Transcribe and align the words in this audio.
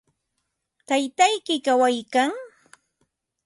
¿Taytayki 0.87 1.55
kawaykan? 1.65 2.31